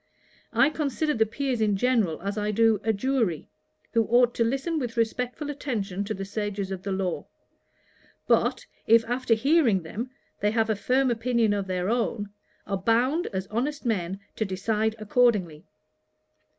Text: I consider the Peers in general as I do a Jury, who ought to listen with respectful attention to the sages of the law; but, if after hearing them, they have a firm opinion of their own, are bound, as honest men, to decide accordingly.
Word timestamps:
I 0.51 0.71
consider 0.71 1.13
the 1.13 1.27
Peers 1.27 1.61
in 1.61 1.77
general 1.77 2.19
as 2.23 2.35
I 2.35 2.49
do 2.49 2.79
a 2.83 2.91
Jury, 2.91 3.47
who 3.93 4.05
ought 4.07 4.33
to 4.33 4.43
listen 4.43 4.79
with 4.79 4.97
respectful 4.97 5.51
attention 5.51 6.03
to 6.05 6.15
the 6.15 6.25
sages 6.25 6.71
of 6.71 6.81
the 6.81 6.91
law; 6.91 7.27
but, 8.27 8.65
if 8.87 9.05
after 9.05 9.35
hearing 9.35 9.83
them, 9.83 10.09
they 10.39 10.49
have 10.49 10.71
a 10.71 10.75
firm 10.75 11.11
opinion 11.11 11.53
of 11.53 11.67
their 11.67 11.87
own, 11.87 12.31
are 12.65 12.77
bound, 12.77 13.27
as 13.27 13.45
honest 13.51 13.85
men, 13.85 14.19
to 14.37 14.43
decide 14.43 14.95
accordingly. 14.97 15.67